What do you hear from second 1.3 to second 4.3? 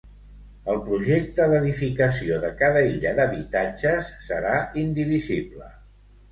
d'edificació de cada illa d'habitatges